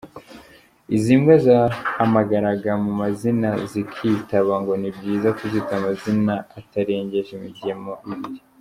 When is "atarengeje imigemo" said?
6.59-7.93